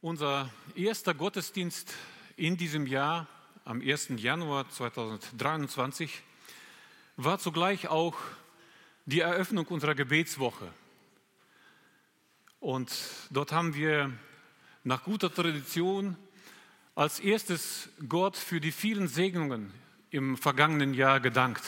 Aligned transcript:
Unser 0.00 0.48
erster 0.76 1.12
Gottesdienst 1.12 1.92
in 2.36 2.56
diesem 2.56 2.86
Jahr, 2.86 3.26
am 3.64 3.80
1. 3.80 4.10
Januar 4.18 4.70
2023, 4.70 6.22
war 7.16 7.40
zugleich 7.40 7.88
auch 7.88 8.14
die 9.06 9.18
Eröffnung 9.18 9.66
unserer 9.66 9.96
Gebetswoche. 9.96 10.72
Und 12.60 12.92
dort 13.30 13.50
haben 13.50 13.74
wir 13.74 14.12
nach 14.84 15.02
guter 15.02 15.34
Tradition 15.34 16.16
als 16.94 17.18
erstes 17.18 17.88
Gott 18.08 18.36
für 18.36 18.60
die 18.60 18.70
vielen 18.70 19.08
Segnungen 19.08 19.74
im 20.10 20.36
vergangenen 20.36 20.94
Jahr 20.94 21.18
gedankt. 21.18 21.64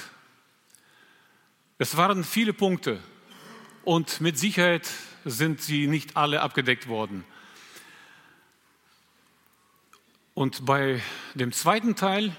Es 1.78 1.96
waren 1.96 2.22
viele 2.22 2.52
Punkte 2.52 3.00
und 3.82 4.20
mit 4.20 4.38
Sicherheit 4.38 4.88
sind 5.24 5.60
sie 5.60 5.88
nicht 5.88 6.16
alle 6.16 6.42
abgedeckt 6.42 6.86
worden. 6.86 7.24
Und 10.40 10.64
bei 10.64 11.02
dem 11.34 11.52
zweiten 11.52 11.96
Teil, 11.96 12.34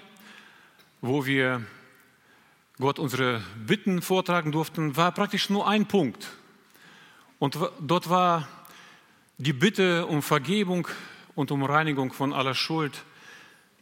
wo 1.02 1.28
wir 1.28 1.64
Gott 2.80 2.98
unsere 2.98 3.44
Bitten 3.68 4.02
vortragen 4.02 4.52
durften, 4.52 4.98
war 4.98 5.12
praktisch 5.12 5.52
nur 5.52 5.68
ein 5.68 5.86
Punkt. 5.86 6.32
Und 7.38 7.60
dort 7.80 8.10
war 8.10 8.48
die 9.38 9.54
Bitte 9.54 10.08
um 10.08 10.24
Vergebung 10.24 10.88
und 11.36 11.52
um 11.52 11.64
Reinigung 11.64 12.12
von 12.12 12.34
aller 12.34 12.56
Schuld, 12.56 13.04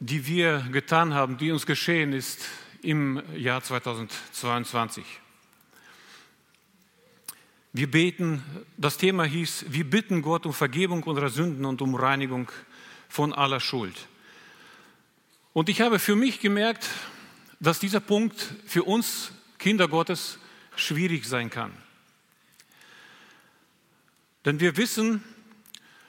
die 0.02 0.28
wir 0.28 0.68
getan 0.70 1.14
haben, 1.14 1.38
die 1.38 1.54
uns 1.54 1.66
geschehen 1.66 2.12
ist 2.12 2.46
im 2.82 3.24
Jahr 3.38 3.64
2022. 3.64 5.06
Wir 7.72 7.90
beten, 7.90 8.44
das 8.76 8.98
Thema 8.98 9.24
hieß, 9.24 9.68
wir 9.70 9.90
bitten 9.90 10.22
Gott 10.22 10.46
um 10.46 10.52
Vergebung 10.52 11.04
unserer 11.04 11.30
Sünden 11.30 11.64
und 11.64 11.82
um 11.82 11.96
Reinigung 11.96 12.52
von 13.10 13.34
aller 13.34 13.60
Schuld. 13.60 14.08
Und 15.52 15.68
ich 15.68 15.82
habe 15.82 16.00
für 16.00 16.16
mich 16.16 16.40
gemerkt, 16.40 16.88
dass 17.60 17.80
dieser 17.80 18.00
Punkt 18.00 18.40
für 18.66 18.84
uns 18.84 19.32
Kinder 19.58 19.90
Gottes 19.90 20.40
schwierig 20.78 21.26
sein 21.26 21.50
kann. 21.50 21.74
Denn 24.46 24.62
wir 24.62 24.78
wissen 24.78 25.22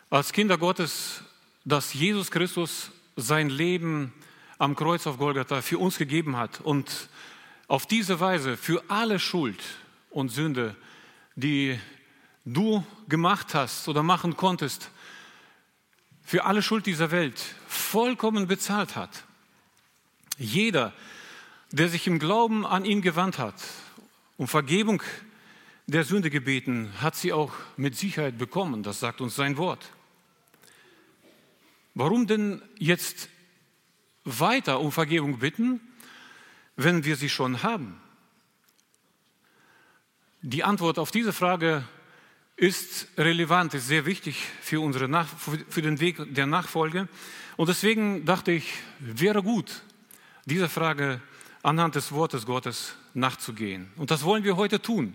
als 0.09 0.33
Kinder 0.33 0.59
Gottes, 0.59 1.25
dass 1.65 1.93
Jesus 1.93 2.31
Christus 2.31 2.93
sein 3.17 3.51
Leben 3.51 4.13
am 4.59 4.77
Kreuz 4.77 5.09
auf 5.09 5.19
Golgatha 5.19 5.63
für 5.63 5.79
uns 5.79 5.99
gegeben 5.99 6.37
hat 6.37 6.61
und 6.61 7.09
auf 7.67 7.87
diese 7.87 8.21
Weise 8.21 8.57
für 8.57 8.85
alle 8.89 9.19
Schuld 9.19 9.61
und 10.11 10.29
Sünde 10.29 10.77
die 11.41 11.79
du 12.45 12.85
gemacht 13.09 13.55
hast 13.55 13.89
oder 13.89 14.03
machen 14.03 14.37
konntest, 14.37 14.91
für 16.31 16.45
alle 16.45 16.63
Schuld 16.63 16.87
dieser 16.87 17.11
Welt 17.11 17.41
vollkommen 17.67 18.47
bezahlt 18.47 18.95
hat. 18.95 19.25
Jeder, 20.39 20.93
der 21.73 21.89
sich 21.89 22.07
im 22.07 22.21
Glauben 22.21 22.65
an 22.65 22.85
ihn 22.85 23.03
gewandt 23.03 23.41
hat, 23.41 23.61
um 24.37 24.47
Vergebung 24.47 25.03
der 25.89 26.05
Sünde 26.05 26.31
gebeten, 26.31 26.93
hat 27.01 27.17
sie 27.17 27.33
auch 27.33 27.53
mit 27.77 27.97
Sicherheit 27.97 28.39
bekommen. 28.39 28.85
Das 28.85 29.01
sagt 29.01 29.21
uns 29.21 29.35
sein 29.35 29.57
Wort. 29.57 29.91
Warum 31.95 32.29
denn 32.29 32.63
jetzt 32.79 33.29
weiter 34.23 34.79
um 34.79 34.93
Vergebung 34.93 35.41
bitten, 35.41 35.81
wenn 36.77 37.05
wir 37.05 37.17
sie 37.17 37.29
schon 37.29 37.65
haben? 37.65 38.01
Die 40.43 40.63
Antwort 40.63 41.01
auf 41.01 41.11
diese 41.11 41.33
Frage 41.33 41.85
ist 42.61 43.09
relevant, 43.17 43.73
ist 43.73 43.87
sehr 43.87 44.05
wichtig 44.05 44.45
für, 44.61 44.83
unsere 44.83 45.09
Nach 45.09 45.27
für 45.27 45.81
den 45.81 45.99
Weg 45.99 46.35
der 46.35 46.47
Nachfolge. 46.47 47.09
Und 47.57 47.71
deswegen 47.71 48.27
dachte 48.27 48.53
ich, 48.53 48.75
wäre 48.99 49.43
gut, 49.43 49.83
dieser 50.45 50.69
Frage 50.69 51.23
anhand 51.63 51.95
des 51.95 52.13
Wortes 52.13 52.45
Gottes 52.45 52.97
nachzugehen. 53.15 53.91
Und 53.97 54.11
das 54.11 54.25
wollen 54.25 54.45
wir 54.45 54.57
heute 54.57 54.83
tun. 54.83 55.15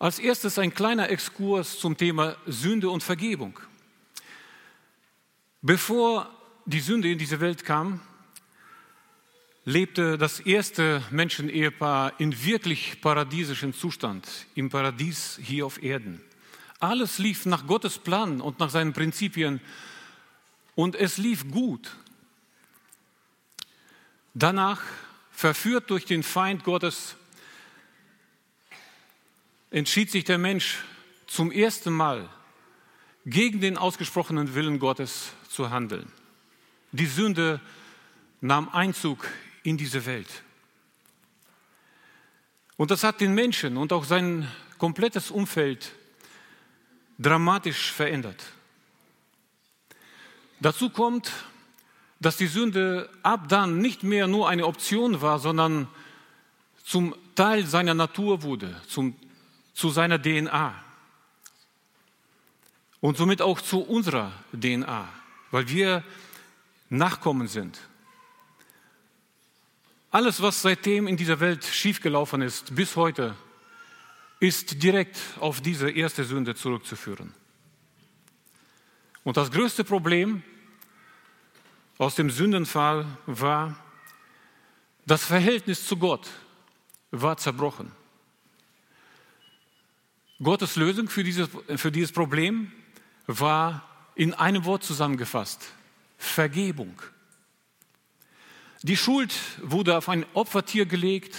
Als 0.00 0.18
erstes 0.18 0.58
ein 0.58 0.74
kleiner 0.74 1.10
Exkurs 1.10 1.78
zum 1.78 1.96
Thema 1.96 2.36
Sünde 2.44 2.90
und 2.90 3.04
Vergebung. 3.04 3.60
Bevor 5.62 6.28
die 6.66 6.80
Sünde 6.80 7.08
in 7.08 7.18
diese 7.18 7.38
Welt 7.38 7.64
kam, 7.64 8.00
lebte 9.64 10.18
das 10.18 10.40
erste 10.40 11.02
Menschenehepaar 11.10 12.18
in 12.20 12.44
wirklich 12.44 13.00
paradiesischem 13.00 13.72
Zustand, 13.72 14.28
im 14.54 14.68
Paradies 14.68 15.38
hier 15.42 15.64
auf 15.64 15.82
Erden. 15.82 16.20
Alles 16.80 17.18
lief 17.18 17.46
nach 17.46 17.66
Gottes 17.66 17.98
Plan 17.98 18.40
und 18.40 18.58
nach 18.58 18.70
seinen 18.70 18.92
Prinzipien 18.92 19.60
und 20.74 20.96
es 20.96 21.16
lief 21.16 21.50
gut. 21.50 21.96
Danach, 24.34 24.82
verführt 25.30 25.90
durch 25.90 26.04
den 26.04 26.22
Feind 26.22 26.62
Gottes, 26.64 27.16
entschied 29.70 30.10
sich 30.10 30.24
der 30.24 30.38
Mensch 30.38 30.84
zum 31.26 31.50
ersten 31.50 31.92
Mal 31.92 32.28
gegen 33.26 33.60
den 33.60 33.78
ausgesprochenen 33.78 34.54
Willen 34.54 34.78
Gottes 34.78 35.32
zu 35.48 35.70
handeln. 35.70 36.12
Die 36.92 37.06
Sünde 37.06 37.60
nahm 38.40 38.68
Einzug 38.68 39.26
in 39.64 39.76
diese 39.76 40.06
Welt. 40.06 40.28
Und 42.76 42.90
das 42.90 43.02
hat 43.02 43.20
den 43.20 43.34
Menschen 43.34 43.76
und 43.76 43.92
auch 43.92 44.04
sein 44.04 44.48
komplettes 44.78 45.30
Umfeld 45.30 45.92
dramatisch 47.18 47.90
verändert. 47.92 48.42
Dazu 50.60 50.90
kommt, 50.90 51.32
dass 52.20 52.36
die 52.36 52.46
Sünde 52.46 53.10
ab 53.22 53.48
dann 53.48 53.78
nicht 53.78 54.02
mehr 54.02 54.26
nur 54.26 54.48
eine 54.48 54.66
Option 54.66 55.20
war, 55.20 55.38
sondern 55.38 55.88
zum 56.84 57.14
Teil 57.34 57.66
seiner 57.66 57.94
Natur 57.94 58.42
wurde, 58.42 58.80
zum, 58.86 59.16
zu 59.72 59.90
seiner 59.90 60.20
DNA. 60.20 60.74
Und 63.00 63.16
somit 63.16 63.42
auch 63.42 63.60
zu 63.60 63.80
unserer 63.80 64.32
DNA, 64.52 65.08
weil 65.50 65.68
wir 65.68 66.02
Nachkommen 66.90 67.48
sind. 67.48 67.78
Alles, 70.14 70.40
was 70.40 70.62
seitdem 70.62 71.08
in 71.08 71.16
dieser 71.16 71.40
Welt 71.40 71.64
schiefgelaufen 71.64 72.40
ist, 72.40 72.76
bis 72.76 72.94
heute, 72.94 73.34
ist 74.38 74.80
direkt 74.80 75.18
auf 75.40 75.60
diese 75.60 75.90
erste 75.90 76.22
Sünde 76.22 76.54
zurückzuführen. 76.54 77.34
Und 79.24 79.36
das 79.36 79.50
größte 79.50 79.82
Problem 79.82 80.44
aus 81.98 82.14
dem 82.14 82.30
Sündenfall 82.30 83.06
war, 83.26 83.76
das 85.04 85.24
Verhältnis 85.24 85.84
zu 85.84 85.96
Gott 85.96 86.30
war 87.10 87.36
zerbrochen. 87.36 87.90
Gottes 90.40 90.76
Lösung 90.76 91.08
für 91.08 91.24
dieses, 91.24 91.48
für 91.74 91.90
dieses 91.90 92.12
Problem 92.12 92.70
war 93.26 93.82
in 94.14 94.32
einem 94.32 94.64
Wort 94.64 94.84
zusammengefasst, 94.84 95.72
Vergebung. 96.18 97.02
Die 98.84 98.98
Schuld 98.98 99.34
wurde 99.62 99.96
auf 99.96 100.10
ein 100.10 100.26
Opfertier 100.34 100.84
gelegt. 100.84 101.34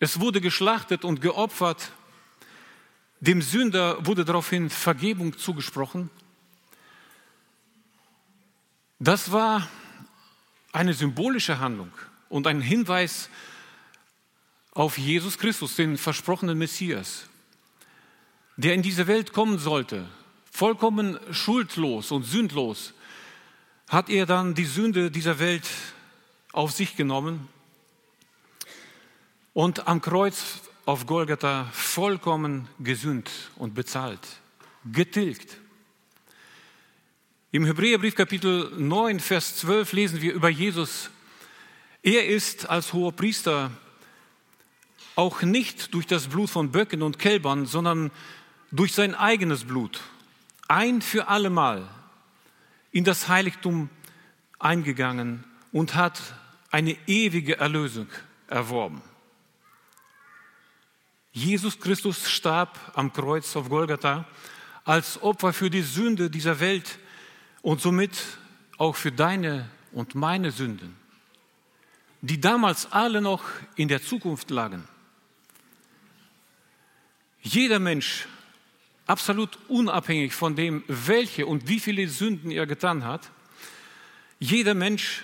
Es 0.00 0.18
wurde 0.18 0.40
geschlachtet 0.40 1.04
und 1.04 1.20
geopfert. 1.20 1.92
Dem 3.20 3.40
Sünder 3.40 4.04
wurde 4.04 4.24
daraufhin 4.24 4.68
Vergebung 4.68 5.38
zugesprochen. 5.38 6.10
Das 8.98 9.30
war 9.30 9.68
eine 10.72 10.92
symbolische 10.92 11.60
Handlung 11.60 11.92
und 12.28 12.48
ein 12.48 12.60
Hinweis 12.60 13.28
auf 14.72 14.98
Jesus 14.98 15.38
Christus, 15.38 15.76
den 15.76 15.96
versprochenen 15.96 16.58
Messias, 16.58 17.26
der 18.56 18.74
in 18.74 18.82
diese 18.82 19.06
Welt 19.06 19.32
kommen 19.32 19.60
sollte, 19.60 20.08
vollkommen 20.50 21.20
schuldlos 21.30 22.10
und 22.10 22.24
sündlos, 22.24 22.92
hat 23.92 24.08
er 24.08 24.24
dann 24.24 24.54
die 24.54 24.64
Sünde 24.64 25.10
dieser 25.10 25.38
Welt 25.38 25.68
auf 26.52 26.72
sich 26.72 26.96
genommen 26.96 27.46
und 29.52 29.86
am 29.86 30.00
Kreuz 30.00 30.62
auf 30.86 31.04
Golgatha 31.04 31.68
vollkommen 31.72 32.68
gesünd 32.78 33.30
und 33.54 33.74
bezahlt, 33.74 34.26
getilgt. 34.90 35.58
Im 37.50 37.66
Hebräerbrief 37.66 38.14
Kapitel 38.14 38.72
9, 38.78 39.20
Vers 39.20 39.56
12 39.56 39.92
lesen 39.92 40.22
wir 40.22 40.32
über 40.32 40.48
Jesus. 40.48 41.10
Er 42.02 42.26
ist 42.26 42.70
als 42.70 42.94
hoher 42.94 43.12
Priester 43.12 43.72
auch 45.16 45.42
nicht 45.42 45.92
durch 45.92 46.06
das 46.06 46.28
Blut 46.28 46.48
von 46.48 46.72
Böcken 46.72 47.02
und 47.02 47.18
Kälbern, 47.18 47.66
sondern 47.66 48.10
durch 48.70 48.94
sein 48.94 49.14
eigenes 49.14 49.64
Blut 49.64 50.00
ein 50.66 51.02
für 51.02 51.28
allemal 51.28 51.86
in 52.92 53.04
das 53.04 53.28
Heiligtum 53.28 53.88
eingegangen 54.58 55.44
und 55.72 55.94
hat 55.94 56.20
eine 56.70 56.96
ewige 57.06 57.58
Erlösung 57.58 58.08
erworben. 58.46 59.02
Jesus 61.32 61.80
Christus 61.80 62.30
starb 62.30 62.78
am 62.94 63.12
Kreuz 63.12 63.56
auf 63.56 63.70
Golgatha 63.70 64.26
als 64.84 65.22
Opfer 65.22 65.52
für 65.52 65.70
die 65.70 65.82
Sünde 65.82 66.28
dieser 66.28 66.60
Welt 66.60 66.98
und 67.62 67.80
somit 67.80 68.12
auch 68.76 68.96
für 68.96 69.12
deine 69.12 69.70
und 69.92 70.14
meine 70.14 70.50
Sünden, 70.50 70.96
die 72.20 72.40
damals 72.40 72.90
alle 72.92 73.20
noch 73.22 73.44
in 73.76 73.88
der 73.88 74.02
Zukunft 74.02 74.50
lagen. 74.50 74.86
Jeder 77.40 77.78
Mensch, 77.78 78.26
absolut 79.06 79.58
unabhängig 79.68 80.34
von 80.34 80.56
dem, 80.56 80.84
welche 80.88 81.46
und 81.46 81.68
wie 81.68 81.80
viele 81.80 82.08
Sünden 82.08 82.50
er 82.50 82.66
getan 82.66 83.04
hat, 83.04 83.30
jeder 84.38 84.74
Mensch, 84.74 85.22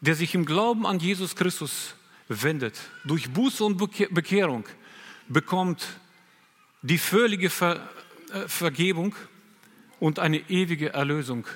der 0.00 0.14
sich 0.14 0.34
im 0.34 0.46
Glauben 0.46 0.86
an 0.86 0.98
Jesus 0.98 1.36
Christus 1.36 1.94
wendet, 2.28 2.78
durch 3.04 3.30
Buße 3.30 3.64
und 3.64 3.76
Bekehrung, 3.76 4.64
bekommt 5.28 5.86
die 6.82 6.98
völlige 6.98 7.50
Ver 7.50 7.88
äh, 8.32 8.48
Vergebung 8.48 9.14
und 10.00 10.18
eine 10.18 10.38
ewige 10.50 10.92
Erlösung 10.92 11.46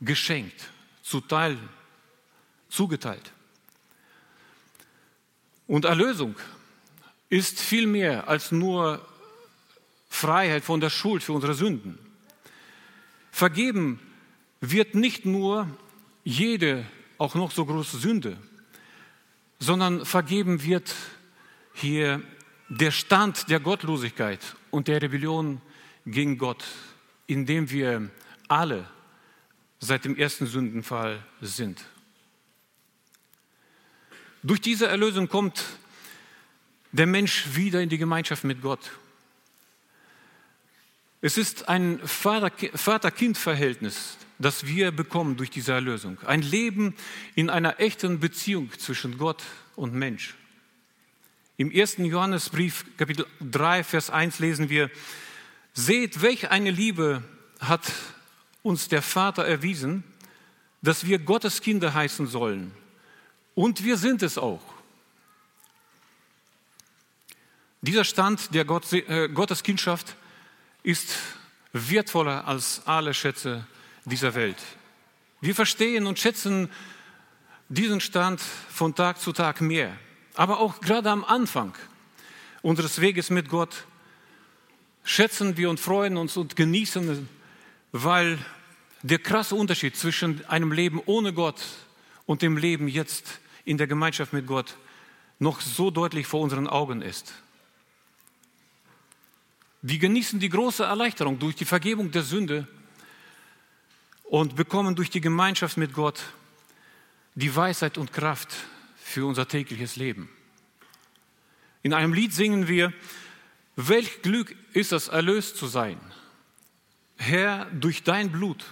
geschenkt, 0.00 0.70
zuteil, 1.02 1.58
zugeteilt. 2.68 3.32
Und 5.66 5.84
Erlösung 5.84 6.36
ist 7.28 7.60
viel 7.60 7.86
mehr 7.86 8.28
als 8.28 8.52
nur 8.52 9.06
Freiheit 10.12 10.62
von 10.62 10.78
der 10.78 10.90
Schuld 10.90 11.22
für 11.22 11.32
unsere 11.32 11.54
Sünden. 11.54 11.98
Vergeben 13.30 13.98
wird 14.60 14.94
nicht 14.94 15.24
nur 15.24 15.66
jede, 16.22 16.84
auch 17.16 17.34
noch 17.34 17.50
so 17.50 17.64
große 17.64 17.96
Sünde, 17.96 18.36
sondern 19.58 20.04
vergeben 20.04 20.62
wird 20.62 20.94
hier 21.72 22.22
der 22.68 22.90
Stand 22.90 23.48
der 23.48 23.58
Gottlosigkeit 23.58 24.40
und 24.70 24.86
der 24.86 25.00
Rebellion 25.00 25.62
gegen 26.04 26.36
Gott, 26.36 26.62
in 27.26 27.46
dem 27.46 27.70
wir 27.70 28.10
alle 28.48 28.84
seit 29.80 30.04
dem 30.04 30.14
ersten 30.16 30.46
Sündenfall 30.46 31.24
sind. 31.40 31.82
Durch 34.42 34.60
diese 34.60 34.88
Erlösung 34.88 35.28
kommt 35.28 35.64
der 36.92 37.06
Mensch 37.06 37.54
wieder 37.54 37.80
in 37.80 37.88
die 37.88 37.98
Gemeinschaft 37.98 38.44
mit 38.44 38.60
Gott. 38.60 38.90
Es 41.24 41.38
ist 41.38 41.68
ein 41.68 42.00
Vater-Kind-Verhältnis, 42.04 44.16
das 44.40 44.66
wir 44.66 44.90
bekommen 44.90 45.36
durch 45.36 45.50
diese 45.50 45.72
Erlösung. 45.72 46.18
Ein 46.26 46.42
Leben 46.42 46.96
in 47.36 47.48
einer 47.48 47.78
echten 47.78 48.18
Beziehung 48.18 48.72
zwischen 48.76 49.18
Gott 49.18 49.40
und 49.76 49.94
Mensch. 49.94 50.34
Im 51.58 51.70
1. 51.72 51.98
Johannesbrief, 51.98 52.84
Kapitel 52.96 53.24
3, 53.40 53.84
Vers 53.84 54.10
1 54.10 54.40
lesen 54.40 54.68
wir, 54.68 54.90
Seht, 55.74 56.22
welch 56.22 56.50
eine 56.50 56.72
Liebe 56.72 57.22
hat 57.60 57.92
uns 58.64 58.88
der 58.88 59.00
Vater 59.00 59.46
erwiesen, 59.46 60.02
dass 60.82 61.06
wir 61.06 61.20
Gottes 61.20 61.60
Kinder 61.60 61.94
heißen 61.94 62.26
sollen. 62.26 62.72
Und 63.54 63.84
wir 63.84 63.96
sind 63.96 64.24
es 64.24 64.38
auch. 64.38 64.74
Dieser 67.80 68.02
Stand 68.02 68.52
der 68.54 68.66
äh, 68.68 69.28
Gotteskindschaft 69.28 70.16
ist 70.82 71.16
wertvoller 71.72 72.46
als 72.46 72.82
alle 72.86 73.14
Schätze 73.14 73.66
dieser 74.04 74.34
Welt. 74.34 74.56
Wir 75.40 75.54
verstehen 75.54 76.06
und 76.06 76.18
schätzen 76.18 76.68
diesen 77.68 78.00
Stand 78.00 78.40
von 78.40 78.94
Tag 78.94 79.18
zu 79.18 79.32
Tag 79.32 79.60
mehr. 79.60 79.96
Aber 80.34 80.60
auch 80.60 80.80
gerade 80.80 81.10
am 81.10 81.24
Anfang 81.24 81.74
unseres 82.62 83.00
Weges 83.00 83.30
mit 83.30 83.48
Gott 83.48 83.86
schätzen 85.04 85.56
wir 85.56 85.68
und 85.68 85.80
freuen 85.80 86.16
uns 86.16 86.36
und 86.36 86.56
genießen, 86.56 87.28
weil 87.92 88.38
der 89.02 89.18
krasse 89.18 89.54
Unterschied 89.54 89.96
zwischen 89.96 90.44
einem 90.46 90.72
Leben 90.72 91.00
ohne 91.06 91.32
Gott 91.32 91.60
und 92.26 92.42
dem 92.42 92.56
Leben 92.56 92.88
jetzt 92.88 93.40
in 93.64 93.78
der 93.78 93.86
Gemeinschaft 93.86 94.32
mit 94.32 94.46
Gott 94.46 94.76
noch 95.38 95.60
so 95.60 95.90
deutlich 95.90 96.26
vor 96.26 96.40
unseren 96.40 96.68
Augen 96.68 97.02
ist. 97.02 97.34
Wir 99.84 99.98
genießen 99.98 100.38
die 100.38 100.48
große 100.48 100.84
Erleichterung 100.84 101.40
durch 101.40 101.56
die 101.56 101.64
Vergebung 101.64 102.12
der 102.12 102.22
Sünde 102.22 102.68
und 104.22 104.54
bekommen 104.54 104.94
durch 104.94 105.10
die 105.10 105.20
Gemeinschaft 105.20 105.76
mit 105.76 105.92
Gott 105.92 106.22
die 107.34 107.54
Weisheit 107.54 107.98
und 107.98 108.12
Kraft 108.12 108.54
für 108.96 109.26
unser 109.26 109.48
tägliches 109.48 109.96
Leben. 109.96 110.28
In 111.82 111.92
einem 111.94 112.14
Lied 112.14 112.32
singen 112.32 112.68
wir, 112.68 112.92
welch 113.74 114.22
Glück 114.22 114.54
ist 114.72 114.92
es, 114.92 115.08
erlöst 115.08 115.56
zu 115.56 115.66
sein. 115.66 115.98
Herr, 117.16 117.64
durch 117.72 118.04
dein 118.04 118.30
Blut. 118.30 118.64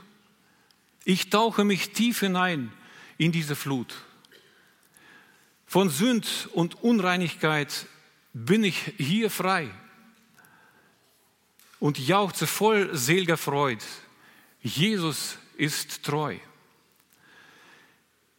Ich 1.04 1.28
tauche 1.28 1.64
mich 1.64 1.90
tief 1.90 2.20
hinein 2.20 2.72
in 3.18 3.32
diese 3.32 3.56
Flut. 3.56 3.96
Von 5.66 5.90
Sünd 5.90 6.48
und 6.52 6.84
Unreinigkeit 6.84 7.86
bin 8.32 8.62
ich 8.62 8.92
hier 8.96 9.28
frei 9.28 9.70
und 11.80 11.98
jauchze 11.98 12.46
voll 12.46 12.96
selger 12.96 13.36
Freude. 13.36 13.84
Jesus 14.62 15.38
ist 15.56 16.04
treu. 16.04 16.36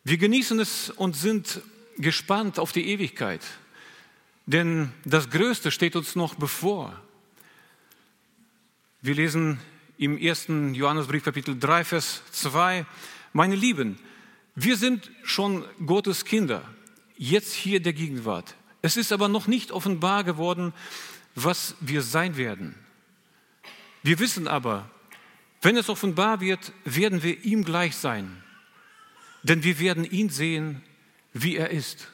Wir 0.04 0.18
genießen 0.18 0.60
es 0.60 0.90
und 0.90 1.16
sind 1.16 1.62
gespannt 1.98 2.58
auf 2.58 2.72
die 2.72 2.88
Ewigkeit. 2.88 3.42
Denn 4.46 4.92
das 5.06 5.30
Größte 5.30 5.72
steht 5.72 5.96
uns 5.96 6.16
noch 6.16 6.36
bevor. 6.36 7.00
Wir 9.02 9.16
lesen 9.16 9.60
im 9.98 10.18
1. 10.18 10.48
Johannesbrief 10.74 11.24
Kapitel 11.24 11.58
3, 11.60 11.84
Vers 11.84 12.24
2, 12.32 12.86
meine 13.34 13.56
Lieben, 13.56 14.00
wir 14.56 14.76
sind 14.76 15.12
schon 15.24 15.64
Gottes 15.86 16.26
Kinder, 16.26 16.64
jetzt 17.18 17.54
hier 17.54 17.82
der 17.82 17.94
Gegenwart. 17.94 18.56
Es 18.82 18.98
ist 18.98 19.12
aber 19.14 19.28
noch 19.28 19.48
nicht 19.48 19.72
offenbar 19.72 20.24
geworden, 20.24 20.74
was 21.36 21.76
wir 21.80 22.02
sein 22.02 22.36
werden. 22.36 22.76
Wir 24.04 24.20
wissen 24.20 24.48
aber, 24.48 24.90
wenn 25.62 25.78
es 25.78 25.90
offenbar 25.90 26.42
wird, 26.42 26.74
werden 26.86 27.22
wir 27.22 27.44
ihm 27.44 27.64
gleich 27.64 27.96
sein, 27.96 28.44
denn 29.44 29.64
wir 29.64 29.80
werden 29.80 30.04
ihn 30.04 30.30
sehen, 30.30 30.84
wie 31.34 31.56
er 31.56 31.70
ist. 31.70 32.08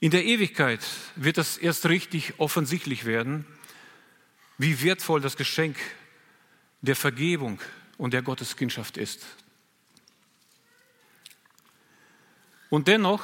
In 0.00 0.10
der 0.10 0.24
Ewigkeit 0.24 0.80
wird 1.16 1.38
es 1.38 1.56
erst 1.56 1.86
richtig 1.86 2.34
offensichtlich 2.38 3.04
werden, 3.04 3.46
wie 4.58 4.82
wertvoll 4.82 5.20
das 5.20 5.36
Geschenk 5.36 5.76
der 6.80 6.96
Vergebung 6.96 7.60
und 7.96 8.12
der 8.12 8.22
Gotteskindschaft 8.22 8.96
ist. 8.96 9.24
Und 12.70 12.88
dennoch 12.88 13.22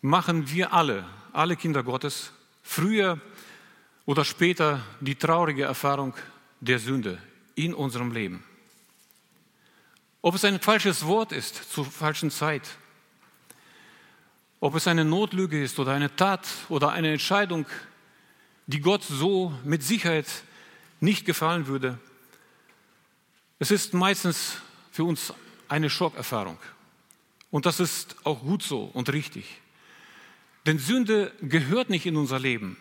machen 0.00 0.50
wir 0.50 0.72
alle, 0.72 1.08
alle 1.32 1.56
Kinder 1.56 1.82
Gottes, 1.82 2.32
früher 2.62 3.20
oder 4.06 4.24
später 4.24 4.80
die 5.00 5.14
traurige 5.14 5.64
Erfahrung 5.64 6.14
der 6.60 6.78
Sünde 6.78 7.18
in 7.54 7.74
unserem 7.74 8.12
Leben. 8.12 8.44
Ob 10.20 10.34
es 10.34 10.44
ein 10.44 10.60
falsches 10.60 11.06
Wort 11.06 11.32
ist 11.32 11.72
zur 11.72 11.84
falschen 11.84 12.30
Zeit, 12.30 12.62
ob 14.60 14.76
es 14.76 14.86
eine 14.86 15.04
Notlüge 15.04 15.60
ist 15.60 15.78
oder 15.80 15.92
eine 15.92 16.14
Tat 16.14 16.46
oder 16.68 16.92
eine 16.92 17.10
Entscheidung, 17.12 17.66
die 18.66 18.80
Gott 18.80 19.02
so 19.02 19.52
mit 19.64 19.82
Sicherheit 19.82 20.26
nicht 21.00 21.26
gefallen 21.26 21.66
würde. 21.66 21.98
Es 23.58 23.72
ist 23.72 23.92
meistens 23.92 24.58
für 24.92 25.04
uns 25.04 25.34
eine 25.68 25.90
Schockerfahrung. 25.90 26.58
Und 27.50 27.66
das 27.66 27.80
ist 27.80 28.16
auch 28.24 28.40
gut 28.40 28.62
so 28.62 28.84
und 28.92 29.12
richtig. 29.12 29.60
Denn 30.64 30.78
Sünde 30.78 31.32
gehört 31.40 31.90
nicht 31.90 32.06
in 32.06 32.16
unser 32.16 32.38
Leben. 32.38 32.76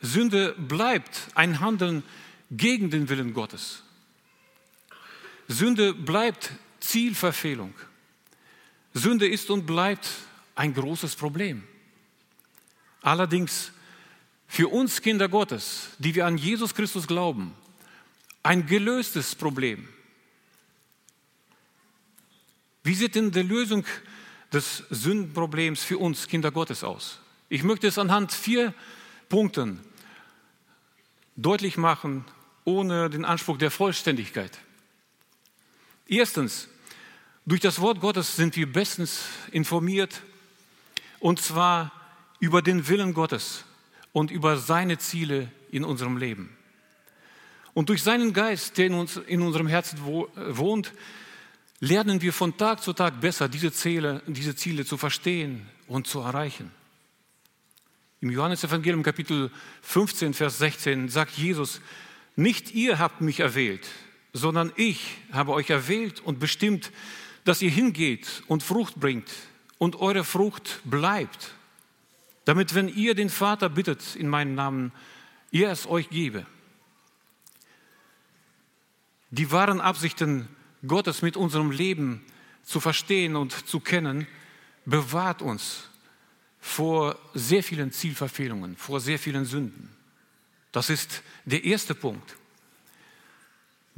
Sünde 0.00 0.54
bleibt 0.54 1.28
ein 1.34 1.60
Handeln 1.60 2.02
gegen 2.50 2.90
den 2.90 3.08
Willen 3.08 3.34
Gottes. 3.34 3.82
Sünde 5.48 5.94
bleibt 5.94 6.52
Zielverfehlung. 6.80 7.74
Sünde 8.94 9.28
ist 9.28 9.50
und 9.50 9.66
bleibt 9.66 10.08
ein 10.54 10.74
großes 10.74 11.16
Problem. 11.16 11.64
Allerdings 13.02 13.72
für 14.46 14.68
uns 14.68 15.00
Kinder 15.02 15.28
Gottes, 15.28 15.90
die 15.98 16.14
wir 16.14 16.26
an 16.26 16.38
Jesus 16.38 16.74
Christus 16.74 17.06
glauben, 17.06 17.54
ein 18.42 18.66
gelöstes 18.66 19.34
Problem. 19.34 19.88
Wie 22.82 22.94
sieht 22.94 23.14
denn 23.14 23.30
die 23.30 23.42
Lösung 23.42 23.84
des 24.52 24.84
Sündenproblems 24.90 25.84
für 25.84 25.98
uns 25.98 26.26
Kinder 26.26 26.50
Gottes 26.50 26.82
aus? 26.82 27.20
Ich 27.48 27.62
möchte 27.62 27.86
es 27.86 27.98
anhand 27.98 28.32
vier 28.32 28.72
Punkten 29.28 29.80
deutlich 31.38 31.76
machen, 31.76 32.24
ohne 32.64 33.08
den 33.08 33.24
Anspruch 33.24 33.56
der 33.56 33.70
Vollständigkeit. 33.70 34.58
Erstens, 36.06 36.68
durch 37.46 37.60
das 37.60 37.80
Wort 37.80 38.00
Gottes 38.00 38.36
sind 38.36 38.56
wir 38.56 38.70
bestens 38.70 39.22
informiert 39.52 40.20
und 41.20 41.40
zwar 41.40 41.92
über 42.40 42.60
den 42.60 42.88
Willen 42.88 43.14
Gottes 43.14 43.64
und 44.12 44.30
über 44.30 44.58
seine 44.58 44.98
Ziele 44.98 45.50
in 45.70 45.84
unserem 45.84 46.16
Leben. 46.16 46.56
Und 47.72 47.88
durch 47.88 48.02
seinen 48.02 48.32
Geist, 48.32 48.76
der 48.76 48.86
in, 48.86 48.94
uns, 48.94 49.16
in 49.16 49.40
unserem 49.40 49.68
Herzen 49.68 49.98
wohnt, 50.04 50.92
lernen 51.80 52.20
wir 52.20 52.32
von 52.32 52.56
Tag 52.56 52.82
zu 52.82 52.92
Tag 52.92 53.20
besser, 53.20 53.48
diese 53.48 53.72
Ziele, 53.72 54.22
diese 54.26 54.56
Ziele 54.56 54.84
zu 54.84 54.96
verstehen 54.96 55.66
und 55.86 56.06
zu 56.06 56.20
erreichen. 56.20 56.72
Im 58.20 58.30
Johannesevangelium 58.30 59.04
Kapitel 59.04 59.48
15, 59.82 60.34
Vers 60.34 60.58
16 60.58 61.08
sagt 61.08 61.38
Jesus, 61.38 61.80
nicht 62.34 62.74
ihr 62.74 62.98
habt 62.98 63.20
mich 63.20 63.38
erwählt, 63.38 63.86
sondern 64.32 64.72
ich 64.74 65.18
habe 65.30 65.52
euch 65.52 65.70
erwählt 65.70 66.18
und 66.18 66.40
bestimmt, 66.40 66.90
dass 67.44 67.62
ihr 67.62 67.70
hingeht 67.70 68.42
und 68.48 68.64
Frucht 68.64 68.96
bringt 68.96 69.30
und 69.78 69.94
eure 70.00 70.24
Frucht 70.24 70.80
bleibt, 70.84 71.52
damit 72.44 72.74
wenn 72.74 72.88
ihr 72.88 73.14
den 73.14 73.30
Vater 73.30 73.68
bittet 73.68 74.16
in 74.16 74.28
meinem 74.28 74.56
Namen, 74.56 74.90
er 75.52 75.70
es 75.70 75.86
euch 75.86 76.10
gebe. 76.10 76.44
Die 79.30 79.52
wahren 79.52 79.80
Absichten 79.80 80.48
Gottes 80.84 81.22
mit 81.22 81.36
unserem 81.36 81.70
Leben 81.70 82.24
zu 82.64 82.80
verstehen 82.80 83.36
und 83.36 83.52
zu 83.68 83.78
kennen, 83.78 84.26
bewahrt 84.86 85.40
uns 85.40 85.87
vor 86.60 87.18
sehr 87.34 87.62
vielen 87.62 87.92
Zielverfehlungen, 87.92 88.76
vor 88.76 89.00
sehr 89.00 89.18
vielen 89.18 89.44
Sünden. 89.44 89.88
Das 90.72 90.90
ist 90.90 91.22
der 91.44 91.64
erste 91.64 91.94
Punkt. 91.94 92.36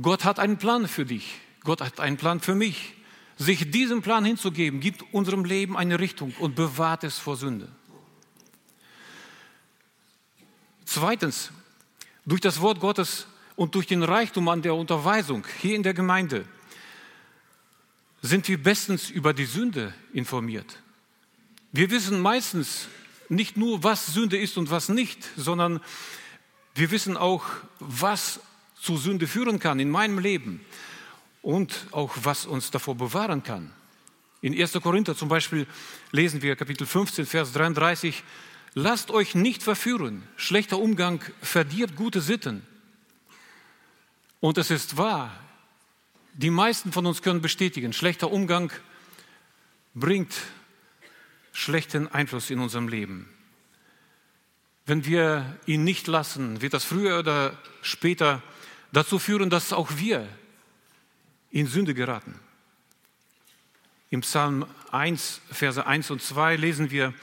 Gott 0.00 0.24
hat 0.24 0.38
einen 0.38 0.56
Plan 0.56 0.88
für 0.88 1.04
dich. 1.04 1.40
Gott 1.62 1.80
hat 1.80 2.00
einen 2.00 2.16
Plan 2.16 2.40
für 2.40 2.54
mich. 2.54 2.94
Sich 3.36 3.70
diesem 3.70 4.02
Plan 4.02 4.24
hinzugeben, 4.24 4.80
gibt 4.80 5.02
unserem 5.12 5.44
Leben 5.44 5.76
eine 5.76 5.98
Richtung 5.98 6.34
und 6.38 6.54
bewahrt 6.54 7.04
es 7.04 7.18
vor 7.18 7.36
Sünde. 7.36 7.68
Zweitens, 10.84 11.50
durch 12.26 12.40
das 12.40 12.60
Wort 12.60 12.80
Gottes 12.80 13.26
und 13.56 13.74
durch 13.74 13.86
den 13.86 14.02
Reichtum 14.02 14.48
an 14.48 14.62
der 14.62 14.74
Unterweisung 14.74 15.46
hier 15.60 15.76
in 15.76 15.82
der 15.82 15.94
Gemeinde 15.94 16.46
sind 18.22 18.46
wir 18.48 18.62
bestens 18.62 19.08
über 19.08 19.32
die 19.32 19.46
Sünde 19.46 19.94
informiert. 20.12 20.82
Wir 21.72 21.90
wissen 21.90 22.20
meistens 22.20 22.88
nicht 23.28 23.56
nur, 23.56 23.84
was 23.84 24.06
Sünde 24.06 24.36
ist 24.36 24.58
und 24.58 24.70
was 24.72 24.88
nicht, 24.88 25.28
sondern 25.36 25.80
wir 26.74 26.90
wissen 26.90 27.16
auch, 27.16 27.44
was 27.78 28.40
zu 28.80 28.96
Sünde 28.96 29.28
führen 29.28 29.60
kann 29.60 29.78
in 29.78 29.88
meinem 29.88 30.18
Leben 30.18 30.64
und 31.42 31.86
auch 31.92 32.12
was 32.22 32.44
uns 32.46 32.72
davor 32.72 32.96
bewahren 32.96 33.44
kann. 33.44 33.72
In 34.40 34.58
1. 34.58 34.72
Korinther 34.82 35.14
zum 35.14 35.28
Beispiel 35.28 35.66
lesen 36.10 36.42
wir 36.42 36.56
Kapitel 36.56 36.86
15, 36.88 37.26
Vers 37.26 37.52
33, 37.52 38.24
lasst 38.74 39.12
euch 39.12 39.36
nicht 39.36 39.62
verführen, 39.62 40.24
schlechter 40.36 40.78
Umgang 40.78 41.22
verdirbt 41.40 41.94
gute 41.94 42.20
Sitten. 42.20 42.66
Und 44.40 44.58
es 44.58 44.72
ist 44.72 44.96
wahr, 44.96 45.38
die 46.32 46.50
meisten 46.50 46.90
von 46.90 47.06
uns 47.06 47.22
können 47.22 47.42
bestätigen, 47.42 47.92
schlechter 47.92 48.32
Umgang 48.32 48.72
bringt 49.94 50.34
schlechten 51.52 52.08
Einfluss 52.08 52.50
in 52.50 52.60
unserem 52.60 52.88
Leben. 52.88 53.28
Wenn 54.86 55.04
wir 55.04 55.58
ihn 55.66 55.84
nicht 55.84 56.06
lassen, 56.06 56.62
wird 56.62 56.74
das 56.74 56.84
früher 56.84 57.18
oder 57.18 57.56
später 57.82 58.42
dazu 58.92 59.18
führen, 59.18 59.50
dass 59.50 59.72
auch 59.72 59.90
wir 59.96 60.28
in 61.50 61.66
Sünde 61.66 61.94
geraten. 61.94 62.38
Im 64.10 64.22
Psalm 64.22 64.66
1, 64.90 65.40
Verse 65.50 65.86
1 65.86 66.10
und 66.10 66.22
2 66.22 66.56
lesen 66.56 66.90
wir, 66.90 67.14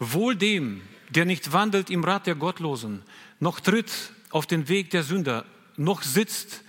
Wohl 0.00 0.34
dem, 0.34 0.82
der 1.10 1.24
nicht 1.24 1.52
wandelt 1.52 1.88
im 1.90 2.02
Rat 2.02 2.26
der 2.26 2.34
Gottlosen, 2.34 3.02
noch 3.38 3.60
tritt 3.60 3.92
auf 4.30 4.46
den 4.46 4.68
Weg 4.68 4.90
der 4.90 5.04
Sünder, 5.04 5.44
noch 5.76 6.02
sitzt, 6.02 6.62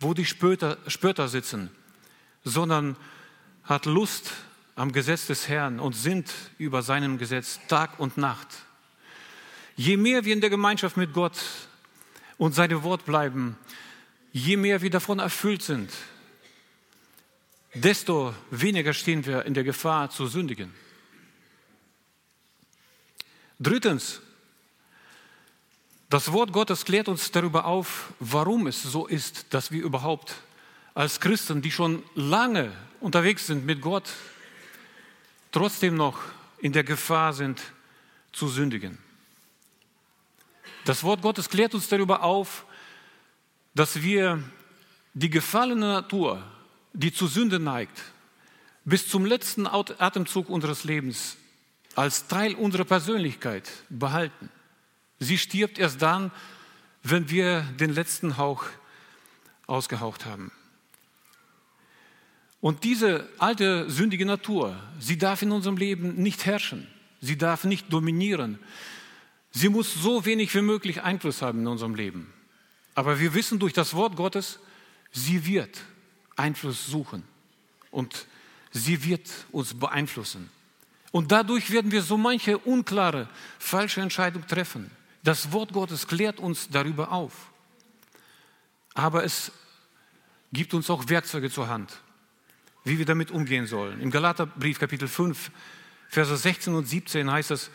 wo 0.00 0.14
die 0.14 0.24
Spötter, 0.24 0.78
Spötter 0.88 1.28
sitzen, 1.28 1.70
sondern 2.42 2.96
hat 3.62 3.86
Lust 3.86 4.32
am 4.74 4.92
Gesetz 4.92 5.26
des 5.26 5.48
Herrn 5.48 5.80
und 5.80 5.94
sinnt 5.94 6.32
über 6.58 6.82
seinem 6.82 7.18
Gesetz 7.18 7.60
Tag 7.68 7.98
und 7.98 8.16
Nacht. 8.16 8.48
Je 9.76 9.96
mehr 9.96 10.24
wir 10.24 10.32
in 10.32 10.40
der 10.40 10.50
Gemeinschaft 10.50 10.96
mit 10.96 11.12
Gott 11.12 11.38
und 12.38 12.54
seinem 12.54 12.82
Wort 12.82 13.04
bleiben, 13.04 13.56
je 14.32 14.56
mehr 14.56 14.82
wir 14.82 14.90
davon 14.90 15.18
erfüllt 15.18 15.62
sind, 15.62 15.90
desto 17.74 18.34
weniger 18.50 18.92
stehen 18.92 19.24
wir 19.26 19.44
in 19.44 19.54
der 19.54 19.64
Gefahr 19.64 20.10
zu 20.10 20.26
sündigen. 20.26 20.72
Drittens, 23.58 24.20
das 26.08 26.32
Wort 26.32 26.52
Gottes 26.52 26.84
klärt 26.84 27.08
uns 27.08 27.30
darüber 27.30 27.64
auf, 27.64 28.12
warum 28.18 28.66
es 28.66 28.82
so 28.82 29.06
ist, 29.06 29.54
dass 29.54 29.70
wir 29.70 29.82
überhaupt 29.82 30.34
als 30.94 31.20
Christen, 31.20 31.62
die 31.62 31.70
schon 31.70 32.02
lange 32.14 32.72
unterwegs 33.00 33.46
sind 33.46 33.64
mit 33.64 33.80
Gott, 33.80 34.10
trotzdem 35.52 35.94
noch 35.94 36.18
in 36.58 36.72
der 36.72 36.84
Gefahr 36.84 37.32
sind 37.32 37.62
zu 38.32 38.48
sündigen. 38.48 38.98
Das 40.84 41.04
Wort 41.04 41.22
Gottes 41.22 41.48
klärt 41.48 41.74
uns 41.74 41.88
darüber 41.88 42.22
auf, 42.22 42.64
dass 43.74 44.02
wir 44.02 44.42
die 45.14 45.30
gefallene 45.30 45.86
Natur, 45.86 46.42
die 46.92 47.12
zu 47.12 47.26
Sünde 47.26 47.60
neigt, 47.60 48.02
bis 48.84 49.08
zum 49.08 49.24
letzten 49.24 49.66
Atemzug 49.66 50.48
unseres 50.48 50.84
Lebens 50.84 51.36
als 51.94 52.26
Teil 52.26 52.54
unserer 52.54 52.84
Persönlichkeit 52.84 53.70
behalten. 53.88 54.48
Sie 55.18 55.38
stirbt 55.38 55.78
erst 55.78 56.02
dann, 56.02 56.32
wenn 57.02 57.30
wir 57.30 57.62
den 57.78 57.92
letzten 57.92 58.38
Hauch 58.38 58.64
ausgehaucht 59.66 60.26
haben. 60.26 60.50
Und 62.62 62.84
diese 62.84 63.28
alte 63.38 63.90
sündige 63.90 64.24
Natur, 64.24 64.80
sie 65.00 65.18
darf 65.18 65.42
in 65.42 65.50
unserem 65.50 65.76
Leben 65.76 66.14
nicht 66.22 66.46
herrschen, 66.46 66.86
sie 67.20 67.36
darf 67.36 67.64
nicht 67.64 67.92
dominieren, 67.92 68.60
sie 69.50 69.68
muss 69.68 69.92
so 69.92 70.24
wenig 70.24 70.54
wie 70.54 70.62
möglich 70.62 71.02
Einfluss 71.02 71.42
haben 71.42 71.62
in 71.62 71.66
unserem 71.66 71.96
Leben. 71.96 72.32
Aber 72.94 73.18
wir 73.18 73.34
wissen 73.34 73.58
durch 73.58 73.72
das 73.72 73.94
Wort 73.94 74.14
Gottes, 74.14 74.60
sie 75.10 75.44
wird 75.44 75.80
Einfluss 76.36 76.86
suchen 76.86 77.24
und 77.90 78.26
sie 78.70 79.02
wird 79.02 79.28
uns 79.50 79.74
beeinflussen. 79.74 80.48
Und 81.10 81.32
dadurch 81.32 81.72
werden 81.72 81.90
wir 81.90 82.02
so 82.02 82.16
manche 82.16 82.58
unklare, 82.58 83.28
falsche 83.58 84.02
Entscheidung 84.02 84.46
treffen. 84.46 84.88
Das 85.24 85.50
Wort 85.50 85.72
Gottes 85.72 86.06
klärt 86.06 86.38
uns 86.38 86.68
darüber 86.70 87.10
auf. 87.10 87.50
Aber 88.94 89.24
es 89.24 89.50
gibt 90.52 90.74
uns 90.74 90.88
auch 90.90 91.08
Werkzeuge 91.08 91.50
zur 91.50 91.66
Hand, 91.66 92.00
wie 92.84 92.98
wir 92.98 93.06
damit 93.06 93.30
umgehen 93.30 93.66
sollen. 93.66 94.00
Im 94.00 94.10
Galaterbrief 94.10 94.78
Kapitel 94.78 95.08
5, 95.08 95.50
Verse 96.08 96.36
16 96.36 96.74
und 96.74 96.86
17 96.86 97.30
heißt 97.30 97.50
es, 97.50 97.70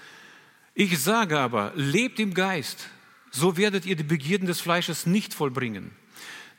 ich 0.73 0.99
sage 0.99 1.39
aber, 1.39 1.71
lebt 1.75 2.19
im 2.19 2.33
Geist, 2.33 2.89
so 3.31 3.57
werdet 3.57 3.85
ihr 3.85 3.95
die 3.95 4.03
Begierden 4.03 4.47
des 4.47 4.61
Fleisches 4.61 5.05
nicht 5.05 5.33
vollbringen. 5.33 5.91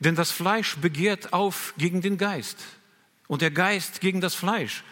Denn 0.01 0.15
das 0.15 0.31
Fleisch 0.31 0.77
begehrt 0.77 1.33
auf 1.33 1.75
gegen 1.77 2.01
den 2.01 2.19
Geist 2.19 2.59
und 3.27 3.43
der 3.43 3.51
Geist 3.51 4.01
gegen 4.01 4.21
das 4.21 4.35
Fleisch 4.35 4.83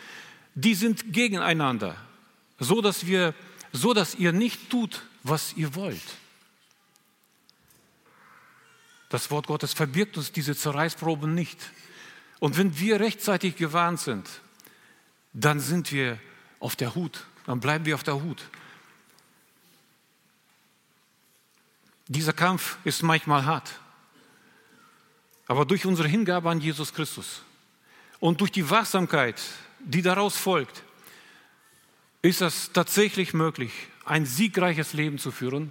die 0.56 0.74
sind 0.74 1.12
gegeneinander, 1.12 1.96
so 2.58 2.80
dass 2.80 3.06
wir, 3.06 3.34
so 3.72 3.92
dass 3.92 4.14
ihr 4.14 4.32
nicht 4.32 4.70
tut, 4.70 5.02
was 5.22 5.52
ihr 5.52 5.74
wollt. 5.74 6.02
Das 9.10 9.30
Wort 9.30 9.46
Gottes 9.46 9.74
verbirgt 9.74 10.16
uns 10.16 10.32
diese 10.32 10.56
Zerreißproben 10.56 11.32
nicht. 11.32 11.70
Und 12.38 12.56
wenn 12.56 12.78
wir 12.78 13.00
rechtzeitig 13.00 13.56
gewarnt 13.56 14.00
sind, 14.00 14.28
dann 15.32 15.60
sind 15.60 15.92
wir 15.92 16.18
auf 16.60 16.76
der 16.76 16.94
Hut, 16.94 17.24
dann 17.46 17.60
bleiben 17.60 17.84
wir 17.84 17.94
auf 17.94 18.02
der 18.02 18.22
Hut. 18.22 18.42
Dieser 22.08 22.32
Kampf 22.32 22.78
ist 22.84 23.02
manchmal 23.02 23.44
hart, 23.44 23.80
aber 25.46 25.64
durch 25.64 25.86
unsere 25.86 26.08
Hingabe 26.08 26.50
an 26.50 26.60
Jesus 26.60 26.92
Christus 26.94 27.42
und 28.20 28.40
durch 28.40 28.52
die 28.52 28.68
Wachsamkeit 28.70 29.40
die 29.80 30.02
daraus 30.02 30.36
folgt, 30.36 30.82
ist 32.22 32.40
es 32.40 32.72
tatsächlich 32.72 33.34
möglich, 33.34 33.72
ein 34.04 34.26
siegreiches 34.26 34.92
Leben 34.94 35.18
zu 35.18 35.30
führen 35.30 35.70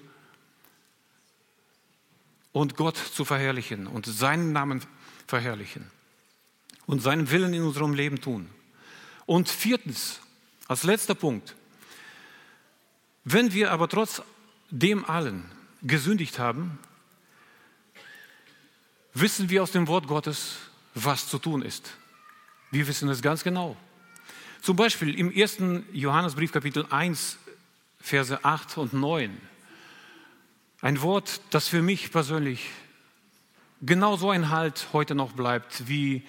und 2.52 2.76
Gott 2.76 2.98
zu 2.98 3.26
verherrlichen 3.26 3.88
und 3.88 4.06
seinen 4.06 4.54
Namen 4.54 4.82
verherrlichen 5.28 5.90
und 6.88 7.02
seinen 7.02 7.32
Willen 7.32 7.54
in 7.54 7.64
unserem 7.64 7.94
Leben 7.94 8.22
tun. 8.22 8.50
Und 9.26 9.50
viertens, 9.50 10.20
als 10.68 10.84
letzter 10.84 11.16
Punkt, 11.16 11.56
wenn 13.24 13.54
wir 13.54 13.72
aber 13.72 13.90
trotz 13.90 14.22
dem 14.70 15.06
allen 15.06 15.46
gesündigt 15.82 16.40
haben, 16.40 16.78
wissen 19.14 19.50
wir 19.50 19.64
aus 19.64 19.72
dem 19.72 19.88
Wort 19.88 20.08
Gottes, 20.08 20.58
was 20.94 21.28
zu 21.28 21.40
tun 21.40 21.62
ist. 21.62 21.94
Wir 22.72 22.88
wissen 22.88 23.10
es 23.10 23.22
ganz 23.22 23.44
genau. 23.44 23.76
Zum 24.62 24.76
Beispiel 24.76 25.18
im 25.18 25.32
1. 25.36 25.58
Johannesbrief 25.94 26.52
Kapitel 26.52 26.86
1, 26.90 27.38
Verse 28.00 28.44
8 28.44 28.78
und 28.78 28.94
9. 28.94 29.36
Ein 30.82 31.02
Wort, 31.02 31.42
das 31.50 31.68
für 31.68 31.82
mich 31.82 32.12
persönlich 32.12 32.70
genau 33.82 34.18
so 34.18 34.30
ein 34.30 34.50
Halt 34.50 34.88
heute 34.94 35.16
noch 35.16 35.34
bleibt 35.34 35.88
wie 35.88 36.24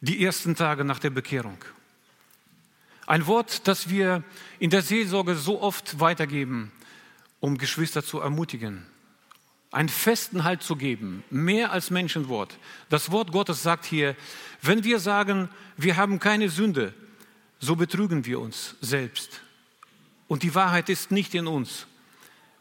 die 0.00 0.24
ersten 0.24 0.54
Tage 0.54 0.84
nach 0.84 0.98
der 0.98 1.10
Bekehrung. 1.10 1.58
Ein 3.06 3.26
Wort, 3.26 3.68
das 3.68 3.88
wir 3.88 4.24
in 4.58 4.70
der 4.70 4.82
Seelsorge 4.82 5.36
so 5.36 5.62
oft 5.62 6.00
weitergeben, 6.00 6.72
um 7.40 7.56
Geschwister 7.56 8.04
zu 8.04 8.20
ermutigen. 8.20 8.84
Einen 9.70 9.88
festen 9.88 10.44
Halt 10.44 10.62
zu 10.62 10.76
geben, 10.76 11.22
mehr 11.30 11.70
als 11.70 11.90
Menschenwort. 11.90 12.58
Das 12.88 13.10
Wort 13.10 13.30
Gottes 13.30 13.62
sagt 13.62 13.84
hier, 13.84 14.16
wenn 14.62 14.84
wir 14.84 14.98
sagen, 14.98 15.48
wir 15.76 15.96
haben 15.96 16.18
keine 16.18 16.48
Sünde, 16.48 16.94
so 17.58 17.76
betrügen 17.76 18.26
wir 18.26 18.40
uns 18.40 18.74
selbst. 18.80 19.42
Und 20.28 20.42
die 20.42 20.54
Wahrheit 20.54 20.88
ist 20.88 21.10
nicht 21.10 21.34
in 21.34 21.46
uns. 21.46 21.86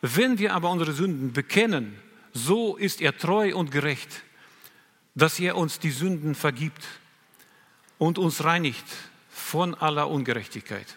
Wenn 0.01 0.37
wir 0.37 0.53
aber 0.53 0.69
unsere 0.69 0.93
Sünden 0.93 1.33
bekennen, 1.33 1.97
so 2.33 2.75
ist 2.75 3.01
er 3.01 3.17
treu 3.17 3.55
und 3.55 3.71
gerecht, 3.71 4.23
dass 5.15 5.39
er 5.39 5.55
uns 5.55 5.79
die 5.79 5.91
Sünden 5.91 6.35
vergibt 6.35 6.83
und 7.97 8.17
uns 8.17 8.43
reinigt 8.43 8.85
von 9.29 9.75
aller 9.75 10.09
Ungerechtigkeit. 10.09 10.95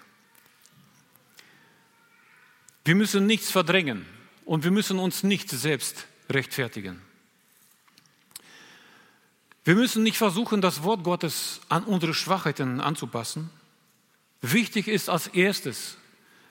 Wir 2.85 2.95
müssen 2.95 3.27
nichts 3.27 3.51
verdrängen 3.51 4.07
und 4.45 4.65
wir 4.65 4.71
müssen 4.71 4.99
uns 4.99 5.23
nicht 5.23 5.51
selbst 5.51 6.07
rechtfertigen. 6.31 7.03
Wir 9.65 9.75
müssen 9.75 10.03
nicht 10.03 10.17
versuchen, 10.17 10.63
das 10.63 10.83
Wort 10.83 11.05
Gottes 11.05 11.61
an 11.69 11.85
unsere 11.85 12.15
Schwachheiten 12.15 12.81
anzupassen. 12.81 13.51
Wichtig 14.41 14.89
ist 14.89 15.11
als 15.11 15.27
erstes, 15.27 15.99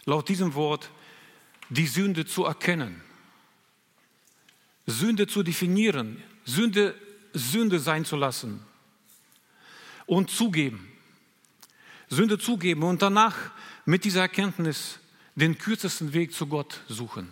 laut 0.05 0.29
diesem 0.29 0.53
Wort, 0.53 0.91
die 1.69 1.87
Sünde 1.87 2.25
zu 2.25 2.45
erkennen, 2.45 3.01
Sünde 4.85 5.27
zu 5.27 5.41
definieren, 5.43 6.21
Sünde 6.45 6.95
Sünde 7.33 7.79
sein 7.79 8.05
zu 8.05 8.15
lassen 8.15 8.63
und 10.07 10.31
zugeben. 10.31 10.91
Sünde 12.09 12.39
zugeben 12.39 12.83
und 12.83 13.01
danach 13.01 13.35
mit 13.85 14.05
dieser 14.05 14.21
Erkenntnis 14.21 14.99
den 15.35 15.57
kürzesten 15.57 16.13
Weg 16.13 16.33
zu 16.33 16.47
Gott 16.47 16.81
suchen. 16.87 17.31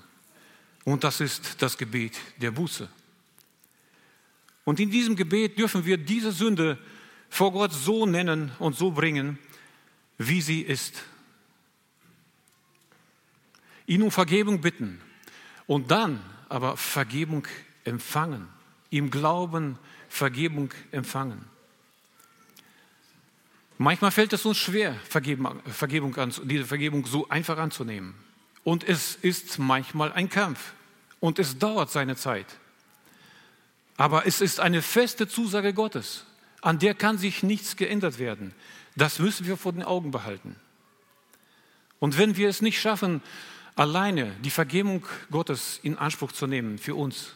Und 0.83 1.03
das 1.03 1.21
ist 1.21 1.61
das 1.61 1.77
Gebet 1.77 2.17
der 2.37 2.51
Buße. 2.51 2.87
Und 4.63 4.79
in 4.79 4.91
diesem 4.91 5.15
Gebet 5.15 5.57
dürfen 5.57 5.85
wir 5.85 5.97
diese 5.97 6.31
Sünde 6.31 6.77
vor 7.29 7.51
Gott 7.51 7.73
so 7.73 8.05
nennen 8.05 8.51
und 8.59 8.75
so 8.75 8.91
bringen, 8.91 9.39
wie 10.17 10.41
sie 10.41 10.61
ist. 10.61 11.03
Ihn 13.87 14.01
um 14.01 14.11
Vergebung 14.11 14.61
bitten 14.61 15.01
und 15.67 15.91
dann 15.91 16.21
aber 16.49 16.77
Vergebung 16.77 17.47
empfangen, 17.83 18.47
ihm 18.89 19.09
glauben, 19.09 19.77
Vergebung 20.09 20.71
empfangen. 20.91 21.54
Manchmal 23.77 24.11
fällt 24.11 24.31
es 24.33 24.45
uns 24.45 24.57
schwer, 24.57 24.95
Vergebung, 25.09 25.61
Vergebung 25.65 26.15
diese 26.43 26.65
Vergebung 26.65 27.05
so 27.05 27.27
einfach 27.27 27.57
anzunehmen. 27.57 28.15
Und 28.63 28.83
es 28.83 29.15
ist 29.15 29.59
manchmal 29.59 30.13
ein 30.13 30.29
Kampf 30.29 30.73
und 31.19 31.39
es 31.39 31.57
dauert 31.57 31.91
seine 31.91 32.15
Zeit. 32.15 32.47
Aber 33.97 34.25
es 34.25 34.41
ist 34.41 34.59
eine 34.59 34.81
feste 34.81 35.27
Zusage 35.27 35.73
Gottes, 35.73 36.25
an 36.61 36.79
der 36.79 36.95
kann 36.95 37.17
sich 37.17 37.43
nichts 37.43 37.75
geändert 37.75 38.17
werden. 38.17 38.53
Das 38.95 39.19
müssen 39.19 39.45
wir 39.45 39.57
vor 39.57 39.73
den 39.73 39.83
Augen 39.83 40.11
behalten. 40.11 40.55
Und 41.99 42.17
wenn 42.17 42.37
wir 42.37 42.49
es 42.49 42.61
nicht 42.61 42.79
schaffen, 42.79 43.21
alleine 43.75 44.31
die 44.43 44.49
Vergebung 44.49 45.05
Gottes 45.31 45.79
in 45.83 45.97
Anspruch 45.97 46.31
zu 46.31 46.47
nehmen 46.47 46.77
für 46.77 46.95
uns, 46.95 47.35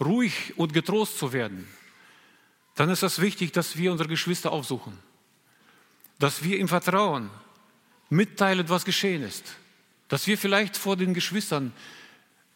ruhig 0.00 0.54
und 0.56 0.72
getrost 0.72 1.18
zu 1.18 1.32
werden, 1.32 1.68
dann 2.74 2.90
ist 2.90 3.02
es 3.02 3.20
wichtig, 3.20 3.52
dass 3.52 3.76
wir 3.76 3.90
unsere 3.90 4.08
Geschwister 4.08 4.52
aufsuchen, 4.52 4.96
dass 6.18 6.42
wir 6.42 6.58
im 6.58 6.68
Vertrauen 6.68 7.30
mitteilen, 8.10 8.68
was 8.68 8.84
geschehen 8.84 9.22
ist, 9.22 9.44
dass 10.08 10.26
wir 10.26 10.38
vielleicht 10.38 10.76
vor 10.76 10.96
den 10.96 11.14
Geschwistern 11.14 11.72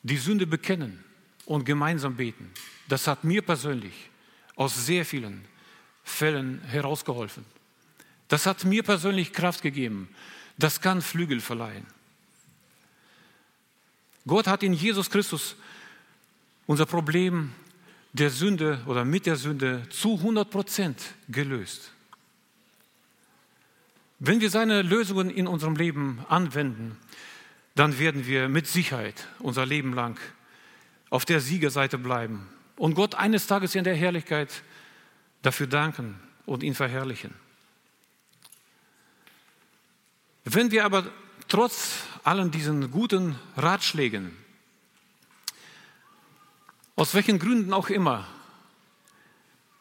die 0.02 0.16
Sünde 0.16 0.46
bekennen 0.46 1.04
und 1.46 1.64
gemeinsam 1.64 2.16
beten. 2.16 2.50
Das 2.88 3.06
hat 3.06 3.24
mir 3.24 3.42
persönlich 3.42 4.10
aus 4.56 4.86
sehr 4.86 5.04
vielen 5.04 5.44
Fällen 6.04 6.60
herausgeholfen. 6.62 7.44
Das 8.28 8.46
hat 8.46 8.64
mir 8.64 8.82
persönlich 8.82 9.32
Kraft 9.32 9.62
gegeben. 9.62 10.08
Das 10.58 10.80
kann 10.80 11.02
Flügel 11.02 11.40
verleihen. 11.40 11.86
Gott 14.26 14.46
hat 14.46 14.62
in 14.62 14.72
Jesus 14.72 15.10
Christus 15.10 15.56
unser 16.66 16.86
Problem 16.86 17.52
der 18.12 18.30
Sünde 18.30 18.82
oder 18.86 19.04
mit 19.04 19.26
der 19.26 19.36
Sünde 19.36 19.86
zu 19.90 20.16
100 20.16 20.50
Prozent 20.50 21.00
gelöst. 21.28 21.91
Wenn 24.24 24.40
wir 24.40 24.50
seine 24.50 24.82
Lösungen 24.82 25.30
in 25.30 25.48
unserem 25.48 25.74
Leben 25.74 26.24
anwenden, 26.28 26.96
dann 27.74 27.98
werden 27.98 28.24
wir 28.24 28.48
mit 28.48 28.68
Sicherheit 28.68 29.26
unser 29.40 29.66
Leben 29.66 29.94
lang 29.94 30.16
auf 31.10 31.24
der 31.24 31.40
Siegerseite 31.40 31.98
bleiben 31.98 32.48
und 32.76 32.94
Gott 32.94 33.16
eines 33.16 33.48
Tages 33.48 33.74
in 33.74 33.82
der 33.82 33.96
Herrlichkeit 33.96 34.62
dafür 35.42 35.66
danken 35.66 36.20
und 36.46 36.62
ihn 36.62 36.76
verherrlichen. 36.76 37.34
Wenn 40.44 40.70
wir 40.70 40.84
aber 40.84 41.10
trotz 41.48 42.04
allen 42.22 42.52
diesen 42.52 42.92
guten 42.92 43.34
Ratschlägen 43.56 44.36
aus 46.94 47.12
welchen 47.12 47.40
Gründen 47.40 47.72
auch 47.72 47.90
immer, 47.90 48.28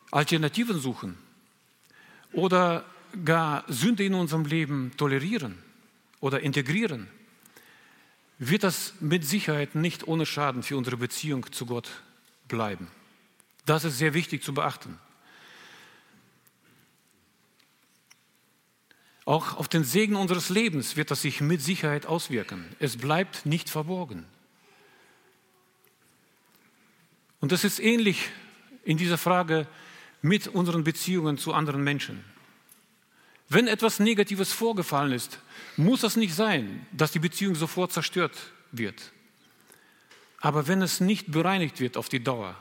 Alternativen 0.10 0.80
suchen 0.80 1.16
oder 2.32 2.84
gar 3.26 3.64
Sünde 3.68 4.04
in 4.04 4.14
unserem 4.14 4.46
Leben 4.46 4.92
tolerieren 4.98 5.58
oder 6.20 6.42
integrieren, 6.42 7.08
wird 8.38 8.64
das 8.64 8.94
mit 9.00 9.26
Sicherheit 9.26 9.76
nicht 9.76 10.08
ohne 10.08 10.26
Schaden 10.26 10.64
für 10.64 10.78
unsere 10.78 10.98
Beziehung 10.98 11.52
zu 11.52 11.66
Gott 11.66 12.02
bleiben. 12.48 12.88
Das 13.66 13.84
ist 13.84 13.98
sehr 13.98 14.14
wichtig 14.14 14.44
zu 14.44 14.54
beachten. 14.54 14.98
Auch 19.26 19.58
auf 19.58 19.68
den 19.68 19.84
Segen 19.84 20.16
unseres 20.16 20.50
Lebens 20.50 20.98
wird 20.98 21.12
das 21.12 21.22
sich 21.22 21.42
mit 21.42 21.62
Sicherheit 21.62 22.08
auswirken. 22.08 22.66
Es 22.80 22.98
bleibt 22.98 23.46
nicht 23.46 23.70
verborgen. 23.70 24.26
Und 27.40 27.52
das 27.52 27.64
ist 27.64 27.80
ähnlich 27.80 28.30
in 28.84 28.98
dieser 28.98 29.18
Frage 29.18 29.68
mit 30.22 30.48
unseren 30.48 30.84
Beziehungen 30.84 31.38
zu 31.38 31.54
anderen 31.54 31.84
Menschen. 31.84 32.24
Wenn 33.54 33.68
etwas 33.68 34.00
Negatives 34.00 34.54
vorgefallen 34.54 35.12
ist, 35.12 35.38
muss 35.76 36.04
es 36.04 36.16
nicht 36.16 36.34
sein, 36.34 36.88
dass 36.94 37.12
die 37.12 37.20
Beziehung 37.20 37.54
sofort 37.54 37.92
zerstört 37.92 38.38
wird. 38.72 39.12
Aber 40.40 40.70
wenn 40.70 40.82
es 40.82 41.02
nicht 41.02 41.34
bereinigt 41.34 41.82
wird 41.82 41.98
auf 41.98 42.08
die 42.08 42.24
Dauer, 42.24 42.56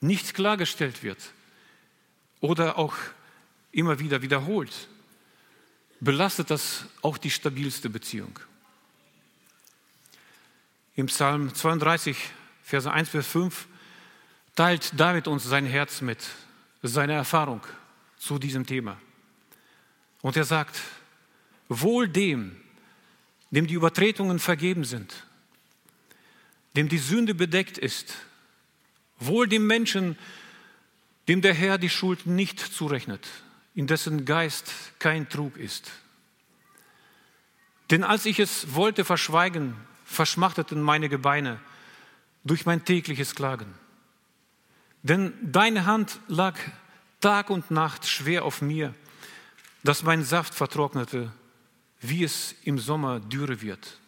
nicht 0.00 0.34
klargestellt 0.34 1.02
wird 1.02 1.18
oder 2.38 2.78
auch 2.78 2.94
immer 3.72 3.98
wieder 3.98 4.22
wiederholt, 4.22 4.86
belastet 5.98 6.52
das 6.52 6.84
auch 7.02 7.18
die 7.18 7.32
stabilste 7.32 7.90
Beziehung. 7.90 8.38
Im 10.94 11.06
Psalm 11.06 11.52
32, 11.52 12.16
Verse 12.62 12.88
1 12.88 13.08
bis 13.08 13.26
5 13.26 13.66
teilt 14.54 14.92
David 15.00 15.26
uns 15.26 15.42
sein 15.42 15.66
Herz 15.66 16.00
mit, 16.00 16.24
seine 16.84 17.14
Erfahrung 17.14 17.60
zu 18.18 18.38
diesem 18.38 18.64
Thema. 18.64 18.98
Und 20.22 20.36
er 20.36 20.44
sagt, 20.44 20.80
wohl 21.68 22.08
dem, 22.08 22.56
dem 23.50 23.66
die 23.66 23.74
Übertretungen 23.74 24.38
vergeben 24.38 24.84
sind, 24.84 25.26
dem 26.76 26.88
die 26.88 26.98
Sünde 26.98 27.34
bedeckt 27.34 27.78
ist, 27.78 28.14
wohl 29.18 29.48
dem 29.48 29.66
Menschen, 29.66 30.18
dem 31.28 31.42
der 31.42 31.54
Herr 31.54 31.78
die 31.78 31.90
Schuld 31.90 32.26
nicht 32.26 32.60
zurechnet, 32.60 33.26
in 33.74 33.86
dessen 33.86 34.24
Geist 34.24 34.72
kein 34.98 35.28
Trug 35.28 35.56
ist. 35.56 35.90
Denn 37.90 38.04
als 38.04 38.26
ich 38.26 38.38
es 38.38 38.74
wollte 38.74 39.04
verschweigen, 39.04 39.74
verschmachteten 40.04 40.80
meine 40.80 41.08
Gebeine 41.08 41.60
durch 42.44 42.66
mein 42.66 42.84
tägliches 42.84 43.34
Klagen. 43.34 43.72
Denn 45.02 45.32
deine 45.42 45.86
Hand 45.86 46.20
lag 46.28 46.58
Tag 47.20 47.50
und 47.50 47.70
Nacht 47.70 48.06
schwer 48.06 48.44
auf 48.44 48.62
mir, 48.62 48.94
dass 49.88 50.02
mein 50.02 50.22
Saft 50.22 50.54
vertrocknete, 50.54 51.32
wie 52.00 52.22
es 52.22 52.54
im 52.64 52.78
Sommer 52.78 53.20
dürre 53.20 53.62
wird. 53.62 53.98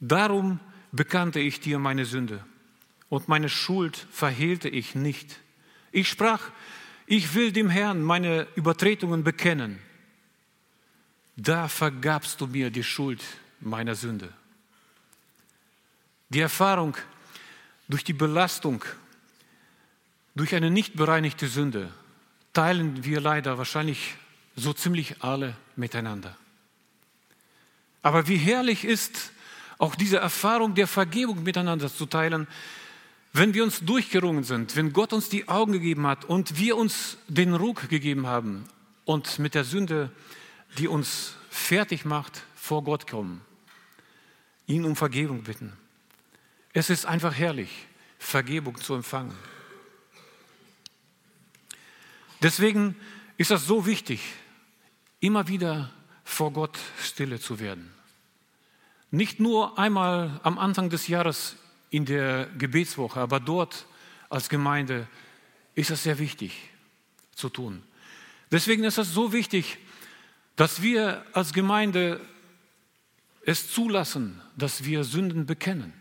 Darum 0.00 0.58
bekannte 0.90 1.38
ich 1.38 1.60
dir 1.60 1.78
meine 1.78 2.06
Sünde 2.06 2.42
und 3.10 3.28
meine 3.28 3.50
Schuld 3.50 4.06
verhehlte 4.10 4.70
ich 4.70 4.94
nicht. 4.94 5.38
Ich 5.92 6.08
sprach, 6.08 6.40
ich 7.04 7.34
will 7.34 7.52
dem 7.52 7.68
Herrn 7.68 8.02
meine 8.02 8.46
Übertretungen 8.54 9.22
bekennen. 9.22 9.80
Da 11.36 11.68
vergabst 11.68 12.40
du 12.40 12.46
mir 12.46 12.70
die 12.70 12.84
Schuld 12.84 13.22
meiner 13.60 13.94
Sünde. 13.94 14.32
Die 16.30 16.40
Erfahrung 16.40 16.96
durch 17.86 18.02
die 18.02 18.14
Belastung 18.14 18.82
Durch 20.34 20.54
eine 20.54 20.70
nicht 20.70 20.96
bereinigte 20.96 21.48
Sünde 21.48 21.92
teilen 22.56 23.04
wir 23.04 23.20
leider 23.20 23.58
wahrscheinlich 23.58 24.14
so 24.54 24.72
ziemlich 24.72 25.22
alle 25.22 25.58
miteinander. 25.76 26.34
Aber 28.00 28.28
wie 28.28 28.38
herrlich 28.38 28.86
ist 28.86 29.32
auch 29.76 29.94
diese 29.94 30.16
Erfahrung 30.16 30.74
der 30.74 30.86
Vergebung 30.86 31.42
miteinander 31.42 31.92
zu 31.92 32.06
teilen, 32.06 32.48
wenn 33.34 33.52
wir 33.52 33.62
uns 33.62 33.80
durchgerungen 33.80 34.42
sind, 34.42 34.74
wenn 34.74 34.94
Gott 34.94 35.12
uns 35.12 35.28
die 35.28 35.48
Augen 35.48 35.72
gegeben 35.72 36.06
hat 36.06 36.24
und 36.24 36.58
wir 36.58 36.78
uns 36.78 37.18
den 37.28 37.52
Ruck 37.52 37.90
gegeben 37.90 38.26
haben 38.26 38.64
und 39.04 39.38
mit 39.38 39.54
der 39.54 39.64
Sünde, 39.64 40.10
die 40.78 40.88
uns 40.88 41.34
fertig 41.50 42.06
macht, 42.06 42.42
vor 42.54 42.82
Gott 42.84 43.06
kommen, 43.06 43.42
ihn 44.66 44.86
um 44.86 44.96
Vergebung 44.96 45.42
bitten. 45.42 45.74
Es 46.72 46.88
ist 46.88 47.04
einfach 47.04 47.34
herrlich, 47.34 47.86
Vergebung 48.18 48.80
zu 48.80 48.94
empfangen. 48.94 49.34
Deswegen 52.46 52.94
ist 53.38 53.50
das 53.50 53.66
so 53.66 53.86
wichtig, 53.86 54.20
immer 55.18 55.48
wieder 55.48 55.90
vor 56.22 56.52
Gott 56.52 56.78
stille 57.02 57.40
zu 57.40 57.58
werden. 57.58 57.90
Nicht 59.10 59.40
nur 59.40 59.76
einmal 59.80 60.38
am 60.44 60.56
Anfang 60.56 60.88
des 60.88 61.08
Jahres 61.08 61.56
in 61.90 62.04
der 62.04 62.46
Gebetswoche, 62.56 63.18
aber 63.18 63.40
dort 63.40 63.86
als 64.28 64.48
Gemeinde 64.48 65.08
ist 65.74 65.90
es 65.90 66.04
sehr 66.04 66.20
wichtig 66.20 66.70
zu 67.34 67.48
tun. 67.48 67.82
Deswegen 68.52 68.84
ist 68.84 68.98
es 68.98 69.12
so 69.12 69.32
wichtig, 69.32 69.78
dass 70.54 70.82
wir 70.82 71.26
als 71.32 71.52
Gemeinde 71.52 72.20
es 73.44 73.72
zulassen, 73.72 74.40
dass 74.56 74.84
wir 74.84 75.02
Sünden 75.02 75.46
bekennen. 75.46 75.92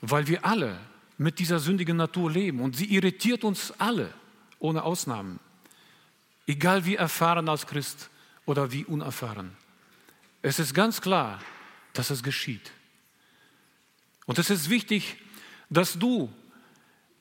Weil 0.00 0.28
wir 0.28 0.46
alle 0.46 0.80
mit 1.18 1.40
dieser 1.40 1.58
sündigen 1.58 1.98
Natur 1.98 2.30
leben 2.30 2.62
und 2.62 2.74
sie 2.74 2.86
irritiert 2.86 3.44
uns 3.44 3.70
alle, 3.72 4.14
ohne 4.58 4.82
Ausnahmen. 4.82 5.40
Egal 6.46 6.84
wie 6.84 6.96
erfahren 6.96 7.48
als 7.48 7.66
Christ 7.66 8.10
oder 8.46 8.72
wie 8.72 8.84
unerfahren. 8.84 9.56
Es 10.42 10.58
ist 10.58 10.74
ganz 10.74 11.00
klar, 11.00 11.40
dass 11.92 12.10
es 12.10 12.22
geschieht. 12.22 12.70
Und 14.26 14.38
es 14.38 14.50
ist 14.50 14.70
wichtig, 14.70 15.16
dass 15.70 15.98
du, 15.98 16.32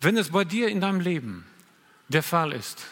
wenn 0.01 0.17
es 0.17 0.29
bei 0.29 0.45
dir 0.45 0.69
in 0.69 0.81
deinem 0.81 0.99
Leben 0.99 1.45
der 2.07 2.23
Fall 2.23 2.53
ist, 2.53 2.85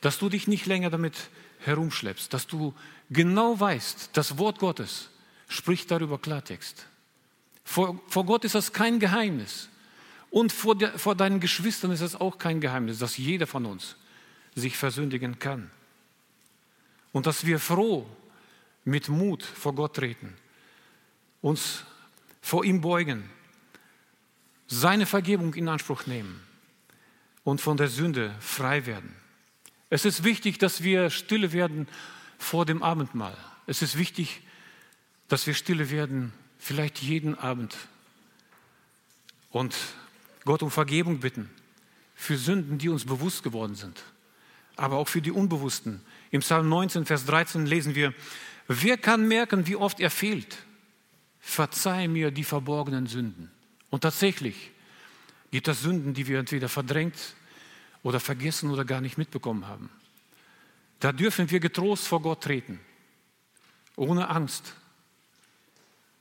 dass 0.00 0.18
du 0.18 0.28
dich 0.28 0.46
nicht 0.46 0.66
länger 0.66 0.90
damit 0.90 1.30
herumschleppst, 1.60 2.32
dass 2.32 2.46
du 2.46 2.74
genau 3.10 3.58
weißt, 3.58 4.10
das 4.12 4.38
Wort 4.38 4.58
Gottes 4.58 5.08
spricht 5.48 5.90
darüber 5.90 6.18
Klartext. 6.18 6.86
Vor, 7.64 8.00
vor 8.08 8.26
Gott 8.26 8.44
ist 8.44 8.54
das 8.54 8.72
kein 8.72 8.98
Geheimnis. 8.98 9.68
Und 10.34 10.50
vor, 10.50 10.76
der, 10.76 10.98
vor 10.98 11.14
deinen 11.14 11.38
Geschwistern 11.38 11.92
ist 11.92 12.00
es 12.00 12.16
auch 12.16 12.38
kein 12.38 12.60
Geheimnis, 12.60 12.98
dass 12.98 13.16
jeder 13.16 13.46
von 13.46 13.66
uns 13.66 13.94
sich 14.56 14.76
versündigen 14.76 15.38
kann. 15.38 15.70
Und 17.12 17.26
dass 17.26 17.46
wir 17.46 17.60
froh 17.60 18.04
mit 18.82 19.08
Mut 19.08 19.44
vor 19.44 19.76
Gott 19.76 19.94
treten, 19.94 20.34
uns 21.40 21.84
vor 22.42 22.64
ihm 22.64 22.80
beugen, 22.80 23.30
seine 24.66 25.06
Vergebung 25.06 25.54
in 25.54 25.68
Anspruch 25.68 26.06
nehmen 26.06 26.40
und 27.44 27.60
von 27.60 27.76
der 27.76 27.86
Sünde 27.86 28.34
frei 28.40 28.86
werden. 28.86 29.14
Es 29.88 30.04
ist 30.04 30.24
wichtig, 30.24 30.58
dass 30.58 30.82
wir 30.82 31.10
stille 31.10 31.52
werden 31.52 31.86
vor 32.38 32.66
dem 32.66 32.82
Abendmahl. 32.82 33.36
Es 33.68 33.82
ist 33.82 33.96
wichtig, 33.96 34.40
dass 35.28 35.46
wir 35.46 35.54
stille 35.54 35.90
werden, 35.90 36.32
vielleicht 36.58 36.98
jeden 37.02 37.38
Abend 37.38 37.76
und 39.52 39.76
Gott 40.44 40.62
um 40.62 40.70
Vergebung 40.70 41.20
bitten 41.20 41.50
für 42.14 42.36
Sünden, 42.36 42.78
die 42.78 42.88
uns 42.88 43.04
bewusst 43.04 43.42
geworden 43.42 43.74
sind, 43.74 44.02
aber 44.76 44.96
auch 44.96 45.08
für 45.08 45.22
die 45.22 45.32
Unbewussten. 45.32 46.00
Im 46.30 46.40
Psalm 46.40 46.68
19, 46.68 47.06
Vers 47.06 47.26
13 47.26 47.66
lesen 47.66 47.94
wir, 47.94 48.14
wer 48.68 48.96
kann 48.96 49.26
merken, 49.26 49.66
wie 49.66 49.76
oft 49.76 50.00
er 50.00 50.10
fehlt? 50.10 50.58
Verzeih 51.40 52.08
mir 52.08 52.30
die 52.30 52.44
verborgenen 52.44 53.06
Sünden. 53.06 53.50
Und 53.90 54.02
tatsächlich 54.02 54.70
gibt 55.50 55.68
es 55.68 55.82
Sünden, 55.82 56.14
die 56.14 56.26
wir 56.26 56.38
entweder 56.38 56.68
verdrängt 56.68 57.34
oder 58.02 58.20
vergessen 58.20 58.70
oder 58.70 58.84
gar 58.84 59.00
nicht 59.00 59.18
mitbekommen 59.18 59.66
haben. 59.66 59.90
Da 61.00 61.12
dürfen 61.12 61.50
wir 61.50 61.60
getrost 61.60 62.06
vor 62.06 62.22
Gott 62.22 62.42
treten, 62.42 62.80
ohne 63.96 64.30
Angst. 64.30 64.74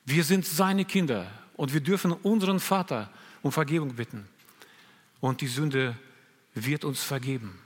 Wir 0.05 0.23
sind 0.23 0.45
seine 0.45 0.85
Kinder 0.85 1.31
und 1.55 1.73
wir 1.73 1.81
dürfen 1.81 2.11
unseren 2.11 2.59
Vater 2.59 3.09
um 3.43 3.51
Vergebung 3.51 3.93
bitten. 3.93 4.27
Und 5.19 5.41
die 5.41 5.47
Sünde 5.47 5.95
wird 6.55 6.83
uns 6.83 7.03
vergeben. 7.03 7.59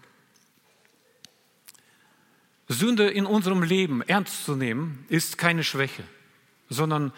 Sünde 2.67 3.09
in 3.09 3.25
unserem 3.25 3.63
Leben 3.63 4.01
ernst 4.01 4.43
zu 4.43 4.55
nehmen, 4.55 5.05
ist 5.07 5.37
keine 5.37 5.63
Schwäche, 5.63 6.03
sondern 6.69 7.13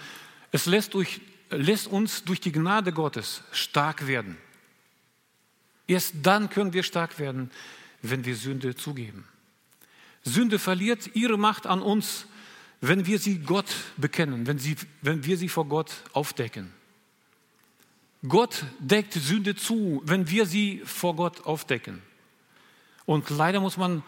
es 0.52 0.68
lässt, 0.68 0.94
durch, 0.94 1.22
lässt 1.50 1.88
uns 1.88 2.24
durch 2.24 2.40
die 2.40 2.52
Gnade 2.52 2.92
Gottes 2.92 3.42
stark 3.52 4.06
werden. 4.06 4.38
Erst 5.88 6.14
dann 6.22 6.52
können 6.52 6.74
wir 6.74 6.84
stark 6.84 7.18
werden, 7.18 7.50
wenn 8.04 8.26
wir 8.26 8.36
Sünde 8.36 8.76
zugeben. 8.76 9.28
Sünde 10.24 10.60
verliert 10.60 11.16
ihre 11.16 11.38
Macht 11.38 11.66
an 11.66 11.82
uns, 11.82 12.28
wenn 12.82 13.06
wir 13.08 13.18
sie 13.18 13.40
Gott 13.40 13.74
bekennen, 13.98 14.46
wenn, 14.46 14.60
sie, 14.60 14.76
wenn 15.02 15.26
wir 15.26 15.38
sie 15.38 15.50
vor 15.50 15.66
Gott 15.66 15.92
aufdecken. 16.14 16.72
Gott 18.28 18.66
deckt 18.80 19.14
Sünde 19.14 19.56
zu, 19.56 20.02
wenn 20.04 20.30
wir 20.30 20.46
sie 20.46 20.82
vor 20.84 21.16
Gott 21.16 21.46
aufdecken. 21.46 22.02
Und 23.06 23.30
leider 23.30 23.62
muss 23.62 23.78
man 23.78 24.04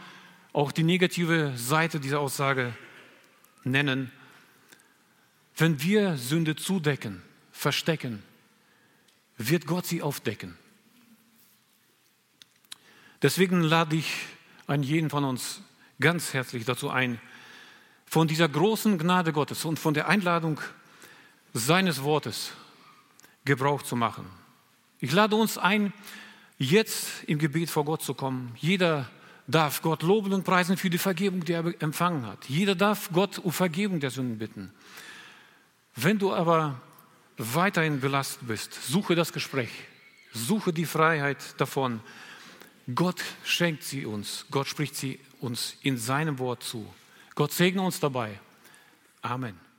auch 0.53 0.71
die 0.71 0.83
negative 0.83 1.53
Seite 1.55 1.99
dieser 1.99 2.19
Aussage 2.19 2.75
nennen. 3.63 4.11
Wenn 5.55 5.81
wir 5.81 6.17
Sünde 6.17 6.55
zudecken, 6.55 7.21
verstecken, 7.51 8.21
wird 9.37 9.65
Gott 9.65 9.85
sie 9.85 10.01
aufdecken. 10.01 10.57
Deswegen 13.21 13.61
lade 13.61 13.95
ich 13.95 14.13
an 14.67 14.83
jeden 14.83 15.09
von 15.09 15.23
uns 15.23 15.61
ganz 15.99 16.33
herzlich 16.33 16.65
dazu 16.65 16.89
ein, 16.89 17.21
von 18.05 18.27
dieser 18.27 18.49
großen 18.49 18.97
Gnade 18.97 19.31
Gottes 19.31 19.63
und 19.63 19.79
von 19.79 19.93
der 19.93 20.09
Einladung 20.09 20.59
seines 21.53 22.03
Wortes 22.03 22.51
Gebrauch 23.45 23.81
zu 23.81 23.95
machen. 23.95 24.25
Ich 24.99 25.11
lade 25.11 25.35
uns 25.35 25.57
ein, 25.57 25.93
jetzt 26.57 27.23
im 27.25 27.39
Gebet 27.39 27.69
vor 27.69 27.85
Gott 27.85 28.03
zu 28.03 28.13
kommen. 28.13 28.53
Jeder 28.57 29.09
darf 29.47 29.81
Gott 29.81 30.03
loben 30.03 30.33
und 30.33 30.43
preisen 30.43 30.77
für 30.77 30.89
die 30.89 30.97
Vergebung, 30.97 31.43
die 31.43 31.53
er 31.53 31.81
empfangen 31.81 32.25
hat. 32.25 32.45
Jeder 32.47 32.75
darf 32.75 33.09
Gott 33.11 33.39
um 33.39 33.51
Vergebung 33.51 33.99
der 33.99 34.11
Sünden 34.11 34.37
bitten. 34.37 34.71
Wenn 35.95 36.19
du 36.19 36.33
aber 36.33 36.79
weiterhin 37.37 37.99
belastet 37.99 38.47
bist, 38.47 38.73
suche 38.73 39.15
das 39.15 39.33
Gespräch, 39.33 39.71
suche 40.33 40.71
die 40.71 40.85
Freiheit 40.85 41.59
davon. 41.59 42.01
Gott 42.93 43.21
schenkt 43.43 43.83
sie 43.83 44.05
uns, 44.05 44.45
Gott 44.51 44.67
spricht 44.67 44.95
sie 44.95 45.19
uns 45.39 45.75
in 45.81 45.97
seinem 45.97 46.39
Wort 46.39 46.63
zu. 46.63 46.85
Gott 47.35 47.51
segne 47.51 47.81
uns 47.81 47.99
dabei. 47.99 48.39
Amen. 49.21 49.70